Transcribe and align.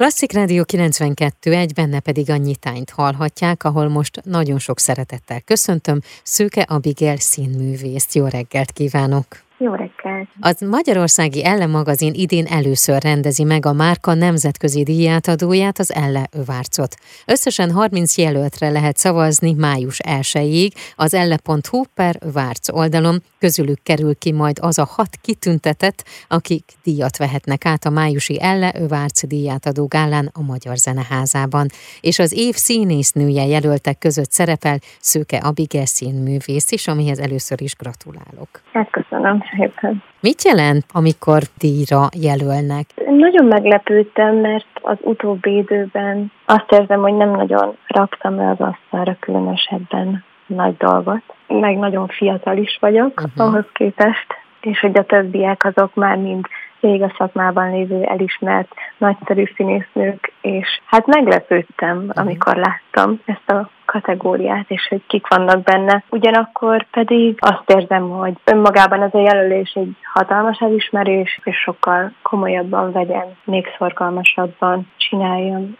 Klasszik 0.00 0.32
Rádió 0.32 0.64
92, 0.64 1.52
egy 1.52 1.72
benne 1.72 2.00
pedig 2.00 2.30
a 2.30 2.36
nyitányt 2.36 2.90
hallhatják, 2.90 3.64
ahol 3.64 3.88
most 3.88 4.20
nagyon 4.24 4.58
sok 4.58 4.78
szeretettel 4.78 5.40
köszöntöm 5.40 6.00
Szőke 6.22 6.62
Abigail 6.62 7.16
színművészt. 7.16 8.14
Jó 8.14 8.26
reggelt 8.26 8.70
kívánok! 8.72 9.49
Jó 9.62 9.74
reggelt! 9.74 10.28
Az 10.40 10.60
Magyarországi 10.60 11.44
Elle 11.44 11.66
magazin 11.66 12.12
idén 12.14 12.46
először 12.46 13.02
rendezi 13.02 13.44
meg 13.44 13.66
a 13.66 13.72
márka 13.72 14.14
nemzetközi 14.14 14.82
díjátadóját, 14.82 15.78
az 15.78 15.94
Elle 15.94 16.26
Övárcot. 16.32 16.94
Összesen 17.26 17.70
30 17.70 18.18
jelöltre 18.18 18.70
lehet 18.70 18.96
szavazni 18.96 19.52
május 19.52 20.00
1-ig 20.08 20.70
az 20.96 21.14
elle.hu 21.14 21.82
per 21.94 22.14
Várc 22.32 22.72
oldalon. 22.72 23.22
Közülük 23.38 23.82
kerül 23.82 24.14
ki 24.14 24.32
majd 24.32 24.58
az 24.60 24.78
a 24.78 24.84
hat 24.84 25.16
kitüntetett, 25.22 26.04
akik 26.28 26.64
díjat 26.82 27.16
vehetnek 27.16 27.66
át 27.66 27.84
a 27.84 27.90
májusi 27.90 28.42
Elle 28.42 28.72
Övárc 28.74 29.26
díjátadó 29.26 29.86
gálán 29.86 30.30
a 30.32 30.42
Magyar 30.42 30.76
Zeneházában. 30.76 31.66
És 32.00 32.18
az 32.18 32.32
év 32.32 32.54
színésznője 32.54 33.46
jelöltek 33.46 33.98
között 33.98 34.30
szerepel 34.30 34.78
Szőke 35.00 35.36
Abigail 35.36 35.86
színművész 35.86 36.70
is, 36.70 36.86
amihez 36.86 37.18
először 37.18 37.62
is 37.62 37.74
gratulálok. 37.74 38.48
Hát 38.72 38.90
köszönöm 38.90 39.48
szépen. 39.56 40.02
Mit 40.20 40.44
jelent, 40.44 40.84
amikor 40.92 41.42
díjra 41.58 42.08
jelölnek? 42.20 42.86
Nagyon 43.18 43.46
meglepődtem, 43.46 44.36
mert 44.36 44.66
az 44.80 44.96
utóbbi 45.00 45.56
időben 45.56 46.32
azt 46.44 46.72
érzem, 46.72 47.00
hogy 47.00 47.14
nem 47.14 47.30
nagyon 47.30 47.76
raktam 47.86 48.36
le 48.36 48.50
az 48.50 48.60
asztalra 48.60 49.16
különösebben 49.20 50.24
nagy 50.46 50.76
dolgot. 50.76 51.22
Meg 51.46 51.78
nagyon 51.78 52.06
fiatal 52.06 52.56
is 52.56 52.78
vagyok 52.80 53.20
uh-huh. 53.20 53.46
ahhoz 53.46 53.64
képest, 53.72 54.26
és 54.60 54.80
hogy 54.80 54.98
a 54.98 55.04
többiek 55.04 55.64
azok 55.64 55.94
már 55.94 56.16
mind 56.16 56.46
rég 56.80 57.02
a 57.02 57.14
szakmában 57.18 57.70
lévő 57.70 58.02
elismert 58.02 58.72
nagyszerű 58.98 59.44
színésznők, 59.56 60.32
és 60.40 60.80
hát 60.84 61.06
meglepődtem, 61.06 61.96
uh-huh. 61.96 62.12
amikor 62.14 62.56
láttam 62.56 63.20
ezt 63.24 63.50
a 63.50 63.70
kategóriát, 63.84 64.70
és 64.70 64.86
hogy 64.88 65.02
kik 65.06 65.26
vannak 65.28 65.62
benne. 65.62 66.04
Ugyanakkor 66.10 66.86
pedig 66.90 67.38
azt 67.40 67.70
érzem, 67.70 68.08
hogy 68.10 68.34
önmagában 68.44 69.02
ez 69.02 69.14
a 69.14 69.20
jelölés 69.20 69.72
egy 69.72 69.96
hatalmas 70.12 70.58
elismerés, 70.58 71.40
és 71.44 71.56
sokkal 71.56 72.12
komolyabban 72.22 72.92
vegyen, 72.92 73.36
még 73.44 73.66
szorgalmasabban 73.78 74.90
csináljam 74.96 75.76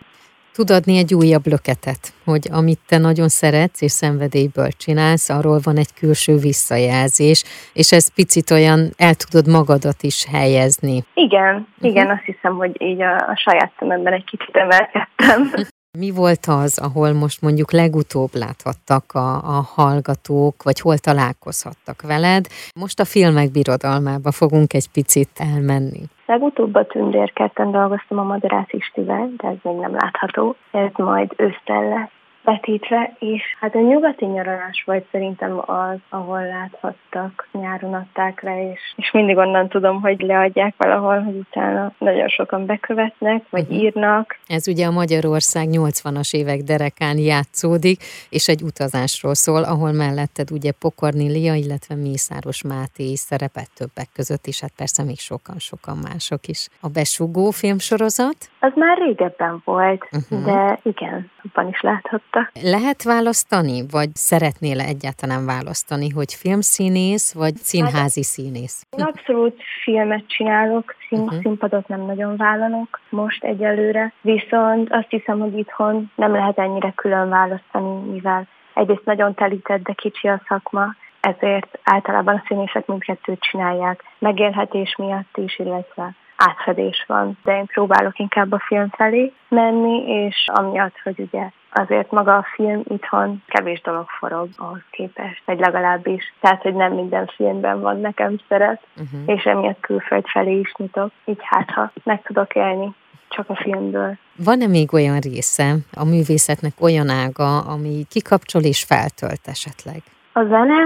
tud 0.52 0.70
adni 0.70 0.96
egy 0.98 1.14
újabb 1.14 1.46
löketet, 1.46 2.12
hogy 2.24 2.48
amit 2.52 2.78
te 2.88 2.98
nagyon 2.98 3.28
szeretsz 3.28 3.82
és 3.82 3.90
szenvedélyből 3.90 4.68
csinálsz, 4.68 5.28
arról 5.28 5.60
van 5.62 5.76
egy 5.76 5.92
külső 5.94 6.36
visszajelzés, 6.36 7.44
és 7.72 7.92
ez 7.92 8.14
picit 8.14 8.50
olyan 8.50 8.90
el 8.96 9.14
tudod 9.14 9.48
magadat 9.48 10.02
is 10.02 10.26
helyezni. 10.32 11.04
Igen, 11.14 11.54
uh-huh. 11.54 11.90
igen, 11.90 12.10
azt 12.10 12.24
hiszem, 12.24 12.56
hogy 12.56 12.82
így 12.82 13.02
a, 13.02 13.14
a 13.14 13.36
saját 13.36 13.72
szememben 13.78 14.12
egy 14.12 14.24
kicsit 14.24 14.56
emelkedtem. 14.56 15.50
Mi 15.98 16.10
volt 16.10 16.46
az, 16.46 16.78
ahol 16.78 17.12
most 17.12 17.42
mondjuk 17.42 17.72
legutóbb 17.72 18.32
láthattak 18.32 19.04
a, 19.12 19.28
a 19.56 19.60
hallgatók, 19.74 20.62
vagy 20.62 20.80
hol 20.80 20.98
találkozhattak 20.98 22.02
veled? 22.02 22.44
Most 22.80 23.00
a 23.00 23.04
filmek 23.04 23.50
birodalmába 23.50 24.30
fogunk 24.30 24.72
egy 24.74 24.88
picit 24.92 25.30
elmenni. 25.52 26.02
Legutóbb 26.26 26.74
a 26.74 26.86
Tündérkerten 26.86 27.70
dolgoztam 27.70 28.18
a 28.18 28.22
Madarász 28.22 28.72
Istivel, 28.72 29.32
de 29.36 29.48
ez 29.48 29.56
még 29.62 29.76
nem 29.76 29.92
látható. 29.92 30.56
Ez 30.70 30.92
majd 30.96 31.32
ősztel 31.36 31.88
lesz 31.88 32.19
vetítve, 32.44 33.16
és 33.18 33.42
hát 33.60 33.74
a 33.74 33.80
nyugati 33.80 34.24
nyaralás 34.24 34.82
volt 34.86 35.06
szerintem 35.10 35.62
az, 35.66 35.98
ahol 36.08 36.46
láthattak, 36.46 37.48
nyáron 37.52 37.94
adták 37.94 38.42
le, 38.42 38.70
és, 38.70 38.80
és 38.96 39.10
mindig 39.12 39.36
onnan 39.36 39.68
tudom, 39.68 40.00
hogy 40.00 40.20
leadják 40.20 40.74
valahol, 40.76 41.20
hogy 41.20 41.36
utána 41.36 41.92
nagyon 41.98 42.28
sokan 42.28 42.66
bekövetnek, 42.66 43.44
vagy 43.50 43.62
uh-huh. 43.62 43.82
írnak. 43.82 44.38
Ez 44.46 44.68
ugye 44.68 44.86
a 44.86 44.90
Magyarország 44.90 45.68
80-as 45.70 46.34
évek 46.34 46.60
derekán 46.60 47.18
játszódik, 47.18 48.02
és 48.30 48.48
egy 48.48 48.62
utazásról 48.62 49.34
szól, 49.34 49.62
ahol 49.62 49.92
melletted 49.92 50.50
ugye 50.50 50.72
Pokorni 50.72 51.28
Lia, 51.28 51.54
illetve 51.54 51.94
Mészáros 51.94 52.62
Máté 52.62 53.04
is 53.04 53.18
szerepet 53.18 53.68
többek 53.74 54.08
között 54.14 54.46
is, 54.46 54.60
hát 54.60 54.72
persze 54.76 55.02
még 55.02 55.18
sokan-sokan 55.18 55.96
mások 55.96 56.46
is. 56.46 56.68
A 56.80 56.88
Besugó 56.88 57.50
filmsorozat? 57.50 58.36
Az 58.60 58.72
már 58.74 58.98
régebben 58.98 59.62
volt, 59.64 60.08
uh-huh. 60.12 60.44
de 60.44 60.78
igen, 60.82 61.30
abban 61.44 61.68
is 61.68 61.80
láthatta 61.80 62.50
lehet 62.62 63.02
választani, 63.02 63.82
vagy 63.90 64.08
szeretnél 64.14 64.80
egyáltalán 64.80 65.46
választani, 65.46 66.10
hogy 66.10 66.34
filmszínész, 66.34 67.34
vagy 67.34 67.56
színházi 67.56 68.22
színész? 68.22 68.86
Én 68.96 69.04
abszolút 69.04 69.62
filmet 69.82 70.24
csinálok, 70.26 70.94
szín, 71.08 71.18
uh-huh. 71.18 71.40
színpadot 71.40 71.88
nem 71.88 72.00
nagyon 72.00 72.36
vállalok 72.36 73.00
most 73.08 73.44
egyelőre, 73.44 74.12
viszont 74.20 74.92
azt 74.92 75.08
hiszem, 75.08 75.38
hogy 75.38 75.58
itthon 75.58 76.10
nem 76.16 76.32
lehet 76.32 76.58
ennyire 76.58 76.92
külön 76.96 77.28
választani, 77.28 78.10
mivel 78.10 78.46
egyrészt 78.74 79.04
nagyon 79.04 79.34
telített, 79.34 79.82
de 79.82 79.92
kicsi 79.92 80.28
a 80.28 80.42
szakma, 80.48 80.94
ezért 81.20 81.78
általában 81.82 82.34
a 82.34 82.42
színészek 82.46 82.86
mindkettőt 82.86 83.40
csinálják, 83.40 84.04
megélhetés 84.18 84.96
miatt 84.96 85.36
is, 85.36 85.58
illetve 85.58 86.14
átfedés 86.40 87.04
van, 87.06 87.38
de 87.44 87.56
én 87.56 87.66
próbálok 87.66 88.18
inkább 88.18 88.52
a 88.52 88.62
film 88.66 88.88
felé 88.88 89.32
menni, 89.48 90.02
és 90.06 90.44
amiatt, 90.46 90.98
hogy 91.02 91.18
ugye 91.18 91.48
azért 91.72 92.10
maga 92.10 92.36
a 92.36 92.46
film 92.54 92.82
itthon 92.84 93.42
kevés 93.46 93.80
dolog 93.80 94.08
forog 94.18 94.48
ahhoz 94.56 94.82
képest, 94.90 95.42
vagy 95.44 95.58
legalábbis. 95.58 96.34
Tehát, 96.40 96.62
hogy 96.62 96.74
nem 96.74 96.92
minden 96.92 97.26
filmben 97.26 97.80
van 97.80 98.00
nekem 98.00 98.36
szeret, 98.48 98.80
uh-huh. 98.96 99.36
és 99.36 99.44
emiatt 99.44 99.80
külföld 99.80 100.26
felé 100.26 100.58
is 100.58 100.74
nyitok. 100.76 101.10
Így 101.24 101.40
hát, 101.40 101.70
ha 101.70 101.92
meg 102.04 102.22
tudok 102.22 102.54
élni 102.54 102.94
csak 103.28 103.48
a 103.48 103.56
filmből. 103.56 104.16
Van-e 104.36 104.66
még 104.66 104.92
olyan 104.92 105.18
része 105.18 105.74
a 105.92 106.04
művészetnek 106.04 106.72
olyan 106.80 107.08
ága, 107.08 107.58
ami 107.58 108.04
kikapcsol 108.08 108.62
és 108.62 108.84
feltölt 108.84 109.40
esetleg? 109.44 110.02
A 110.32 110.42
zene, 110.42 110.80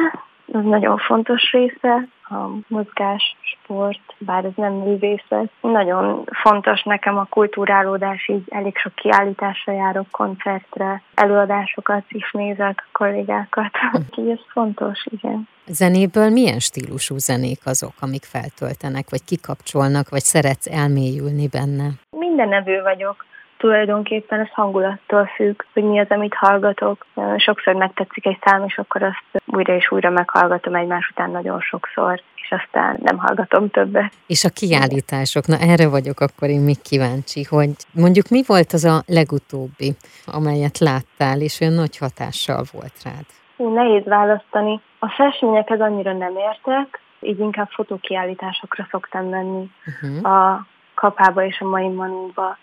az 0.53 0.65
nagyon 0.65 0.99
fontos 0.99 1.53
része, 1.53 2.09
a 2.29 2.49
mozgás, 2.69 3.37
sport, 3.43 4.15
bár 4.19 4.45
ez 4.45 4.53
nem 4.57 4.73
művészet. 4.73 5.51
Nagyon 5.61 6.25
fontos 6.43 6.83
nekem 6.83 7.19
a 7.19 7.27
kultúrálódás, 7.31 8.29
így 8.29 8.45
elég 8.49 8.77
sok 8.77 8.95
kiállításra 8.95 9.73
járok, 9.73 10.11
koncertre, 10.11 11.03
előadásokat 11.15 12.05
is 12.09 12.33
nézek, 12.33 12.89
kollégákat. 12.93 13.71
Úgyhogy 13.99 14.29
ez 14.29 14.41
fontos, 14.53 15.07
igen. 15.11 15.49
Zenéből 15.67 16.31
milyen 16.31 16.59
stílusú 16.59 17.19
zenék 17.19 17.61
azok, 17.65 17.93
amik 18.01 18.25
feltöltenek, 18.25 19.11
vagy 19.11 19.25
kikapcsolnak, 19.25 20.09
vagy 20.09 20.23
szeretsz 20.23 20.67
elmélyülni 20.67 21.49
benne? 21.49 21.89
Minden 22.11 22.49
nevű 22.49 22.81
vagyok 22.83 23.25
tulajdonképpen 23.65 24.41
ez 24.41 24.51
hangulattól 24.51 25.31
függ, 25.35 25.63
hogy 25.73 25.83
mi 25.83 25.99
az, 25.99 26.07
amit 26.09 26.35
hallgatok. 26.35 27.07
Sokszor 27.37 27.75
megtetszik 27.75 28.27
egy 28.27 28.39
szám, 28.45 28.65
és 28.67 28.79
akkor 28.79 29.03
azt 29.03 29.43
újra 29.55 29.75
és 29.75 29.91
újra 29.91 30.11
meghallgatom 30.11 30.75
egymás 30.75 31.09
után 31.13 31.31
nagyon 31.31 31.61
sokszor, 31.61 32.21
és 32.35 32.51
aztán 32.51 32.99
nem 33.03 33.19
hallgatom 33.19 33.71
többet. 33.71 34.13
És 34.27 34.45
a 34.45 34.49
kiállítások, 34.49 35.47
na 35.47 35.57
erre 35.59 35.89
vagyok 35.89 36.21
akkor 36.21 36.49
én 36.49 36.61
még 36.61 36.83
kíváncsi, 36.83 37.45
hogy 37.45 37.71
mondjuk 37.93 38.29
mi 38.29 38.43
volt 38.47 38.73
az 38.73 38.85
a 38.85 39.03
legutóbbi, 39.07 39.97
amelyet 40.27 40.79
láttál, 40.79 41.41
és 41.41 41.61
olyan 41.61 41.75
nagy 41.75 41.99
hatással 41.99 42.65
volt 42.73 43.03
rád? 43.05 43.27
Hú, 43.57 43.75
nehéz 43.75 44.05
választani. 44.05 44.81
A 44.99 45.09
festményekhez 45.09 45.81
annyira 45.81 46.13
nem 46.13 46.37
értek, 46.37 47.01
így 47.21 47.39
inkább 47.39 47.69
fotókiállításokra 47.69 48.87
szoktam 48.91 49.29
menni. 49.29 49.71
Uh-huh. 49.87 50.33
A 50.33 50.67
kapába 50.95 51.45
és 51.45 51.61
a 51.61 51.69
mai 51.69 51.89
manunkba 51.89 52.57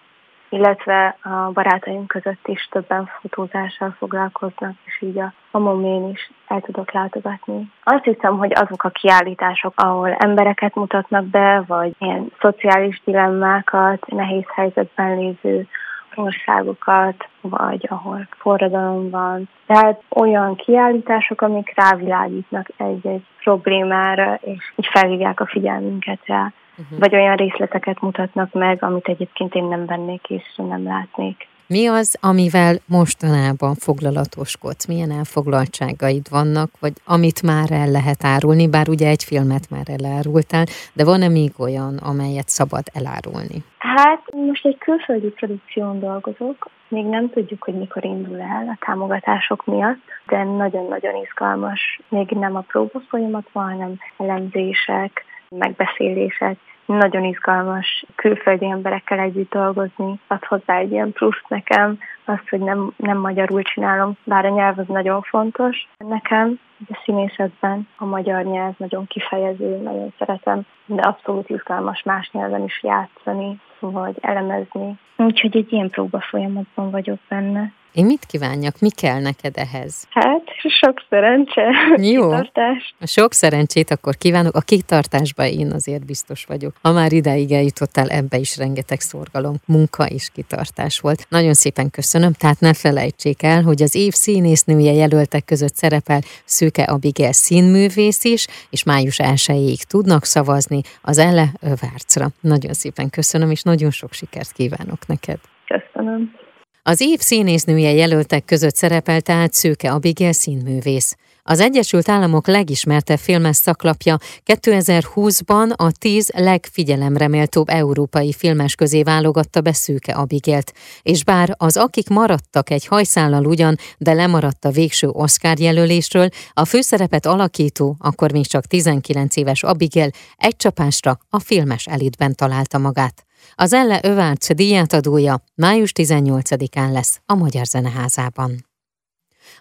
illetve 0.51 1.17
a 1.22 1.51
barátaim 1.53 2.06
között 2.06 2.47
is 2.47 2.67
többen 2.72 3.09
fotózással 3.22 3.95
foglalkoznak, 3.97 4.73
és 4.85 5.01
így 5.01 5.19
a 5.19 5.34
mamomén 5.51 6.09
is 6.09 6.31
el 6.47 6.62
tudok 6.62 6.91
látogatni. 6.91 7.72
Azt 7.84 8.03
hiszem, 8.03 8.38
hogy 8.38 8.51
azok 8.53 8.84
a 8.84 8.90
kiállítások, 8.90 9.73
ahol 9.75 10.11
embereket 10.11 10.75
mutatnak 10.75 11.25
be, 11.25 11.63
vagy 11.67 11.95
ilyen 12.00 12.31
szociális 12.40 13.01
dilemmákat, 13.06 14.07
nehéz 14.07 14.45
helyzetben 14.56 15.17
lévő 15.17 15.67
országokat, 16.16 17.28
vagy 17.41 17.87
ahol 17.90 18.28
forradalom 18.37 19.09
van. 19.09 19.49
Tehát 19.66 20.02
olyan 20.09 20.55
kiállítások, 20.55 21.41
amik 21.41 21.73
rávilágítnak 21.76 22.67
egy-egy 22.78 23.26
problémára, 23.43 24.40
és 24.41 24.73
így 24.76 24.87
felhívják 24.91 25.40
a 25.40 25.46
figyelmünket 25.46 26.20
rá 26.26 26.52
uh-huh. 26.78 27.00
vagy 27.00 27.16
olyan 27.16 27.35
részleteket 27.35 28.02
mutatnak 28.02 28.53
meg, 28.53 28.84
amit 28.84 29.08
egyébként 29.08 29.56
én 29.56 29.64
nem 29.64 29.85
vennék 29.85 30.29
észre, 30.29 30.64
nem 30.64 30.84
látnék. 30.84 31.47
Mi 31.68 31.88
az, 31.88 32.18
amivel 32.22 32.76
mostanában 32.85 33.76
foglalatoskodsz? 33.76 34.85
Milyen 34.85 35.12
elfoglaltságaid 35.12 36.29
vannak, 36.29 36.70
vagy 36.79 36.94
amit 37.06 37.41
már 37.41 37.72
el 37.72 37.91
lehet 37.91 38.23
árulni, 38.23 38.70
bár 38.70 38.90
ugye 38.90 39.08
egy 39.08 39.23
filmet 39.23 39.70
már 39.70 39.85
elárultál, 39.85 40.66
de 40.94 41.03
van-e 41.03 41.28
még 41.28 41.52
olyan, 41.58 41.97
amelyet 41.97 42.50
szabad 42.50 42.84
elárulni? 42.94 43.64
Hát 43.78 44.22
most 44.32 44.66
egy 44.66 44.78
külföldi 44.78 45.28
produkción 45.28 46.00
dolgozok, 46.00 46.70
még 46.88 47.06
nem 47.06 47.29
tudjuk, 47.29 47.64
hogy 47.64 47.74
mikor 47.74 48.06
indul 48.06 48.40
el 48.40 48.67
a 48.67 48.85
támogatások 48.85 49.66
miatt, 49.66 50.03
de 50.28 50.44
nagyon-nagyon 50.44 51.16
izgalmas. 51.24 52.00
Még 52.09 52.29
nem 52.29 52.56
a 52.56 52.66
próba 52.67 53.02
folyamat 53.09 53.47
van, 53.52 53.72
hanem 53.72 54.00
elemzések, 54.17 55.26
megbeszélések, 55.58 56.58
nagyon 56.86 57.24
izgalmas 57.24 58.06
külföldi 58.16 58.66
emberekkel 58.66 59.20
együtt 59.20 59.52
dolgozni, 59.52 60.20
ad 60.28 60.44
hozzá 60.44 60.78
egy 60.78 60.92
ilyen 60.92 61.12
plusz 61.12 61.44
nekem, 61.48 62.00
azt, 62.26 62.50
hogy 62.50 62.59
nem, 62.59 62.94
nem 62.96 63.18
magyarul 63.18 63.62
csinálom, 63.62 64.18
bár 64.24 64.46
a 64.46 64.50
nyelv 64.50 64.80
az 64.80 64.88
nagyon 64.88 65.22
fontos 65.22 65.88
nekem, 65.98 66.59
a 66.90 67.02
színészetben 67.03 67.88
a 67.98 68.06
magyar 68.06 68.44
nyelv 68.44 68.74
nagyon 68.78 69.08
kifejező, 69.08 69.78
nagyon 69.78 70.14
szeretem, 70.18 70.62
de 70.86 71.02
abszolút 71.02 71.50
izgalmas 71.50 72.03
más 72.03 72.30
nyelven 72.32 72.64
is 72.64 72.84
játszani, 72.84 73.59
vagy 73.80 74.18
elemezni. 74.22 74.98
Úgyhogy 75.18 75.58
egy 75.58 75.74
ilyen 75.74 75.90
próba 75.90 76.20
folyamatban 76.20 76.92
vagyok 76.92 77.20
benne. 77.30 77.72
Én 77.93 78.05
mit 78.05 78.26
kívánjak? 78.26 78.79
Mi 78.79 78.90
kell 78.90 79.22
neked 79.22 79.58
ehhez? 79.58 80.08
Hát, 80.09 80.43
sok 80.82 81.05
szerencse, 81.09 81.72
Jó. 81.97 82.22
kitartás. 82.29 82.96
Sok 83.02 83.34
szerencsét 83.34 83.91
akkor 83.91 84.16
kívánok. 84.16 84.55
A 84.55 84.59
kitartásba 84.59 85.46
én 85.46 85.72
azért 85.72 86.05
biztos 86.05 86.46
vagyok. 86.46 86.73
Ha 86.82 86.91
már 86.91 87.11
idáig 87.11 87.52
eljutottál, 87.52 88.09
ebbe 88.09 88.38
is 88.38 88.58
rengeteg 88.58 88.99
szorgalom, 88.99 89.55
munka 89.66 90.05
és 90.05 90.29
kitartás 90.34 90.99
volt. 90.99 91.26
Nagyon 91.29 91.53
szépen 91.53 91.90
köszönöm, 91.90 92.34
tehát 92.34 92.59
ne 92.59 92.73
felejtsék 92.73 93.43
el, 93.43 93.61
hogy 93.61 93.82
az 93.82 93.96
év 93.96 94.14
színésznője 94.14 94.91
jelöltek 94.91 95.46
között 95.46 95.76
szerepel 95.76 96.22
Szőke 96.46 96.84
Abigail 96.84 97.32
színművész 97.32 98.23
is, 98.23 98.47
és 98.70 98.84
május 98.84 99.20
1 99.20 99.84
tudnak 99.88 100.26
szavazni 100.26 100.82
az 101.02 101.17
Elle 101.17 101.52
Várcra. 101.61 102.28
Nagyon 102.41 102.73
szépen 102.73 103.09
köszönöm, 103.09 103.52
és 103.52 103.61
nagyon 103.61 103.91
sok 103.91 104.14
sikert 104.14 104.52
kívánok 104.52 105.08
neked. 105.08 105.40
Köszönöm. 105.66 106.41
Az 106.83 107.01
év 107.01 107.19
színésznője 107.19 107.91
jelöltek 107.91 108.45
között 108.45 108.75
szerepel 108.75 109.22
tehát 109.22 109.53
Szőke 109.53 109.91
Abigail 109.91 110.31
színművész. 110.31 111.16
Az 111.43 111.59
Egyesült 111.59 112.09
Államok 112.09 112.47
legismertebb 112.47 113.17
filmes 113.17 113.55
szaklapja 113.55 114.17
2020-ban 114.45 115.75
a 115.75 115.91
tíz 115.91 116.29
legfigyelemre 116.35 117.28
méltóbb 117.28 117.69
európai 117.69 118.33
filmes 118.33 118.75
közé 118.75 119.03
válogatta 119.03 119.61
be 119.61 119.73
Szőke 119.73 120.13
Abigélt, 120.13 120.73
és 121.01 121.23
bár 121.23 121.55
az 121.57 121.78
akik 121.78 122.09
maradtak 122.09 122.69
egy 122.69 122.85
hajszállal 122.85 123.45
ugyan, 123.45 123.78
de 123.97 124.13
lemaradt 124.13 124.66
a 124.66 124.72
végső 124.72 125.07
Oscar 125.07 125.59
jelölésről, 125.59 126.29
a 126.53 126.66
főszerepet 126.66 127.25
alakító, 127.25 127.95
akkor 127.99 128.31
még 128.31 128.47
csak 128.47 128.66
19 128.66 129.35
éves 129.35 129.63
Abigail 129.63 130.09
egy 130.37 130.55
csapásra 130.55 131.17
a 131.29 131.39
filmes 131.39 131.87
elitben 131.87 132.35
találta 132.35 132.78
magát. 132.78 133.25
Az 133.55 133.73
Elle 133.73 133.99
Övárc 134.03 134.53
díjátadója 134.53 135.43
május 135.55 135.91
18-án 135.96 136.91
lesz 136.91 137.22
a 137.26 137.34
Magyar 137.34 137.66
Zeneházában. 137.66 138.66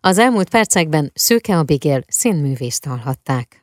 Az 0.01 0.19
elmúlt 0.19 0.49
percekben 0.49 1.11
Szőke 1.15 1.59
Abigail 1.59 2.03
színművészt 2.07 2.85
hallhatták. 2.85 3.60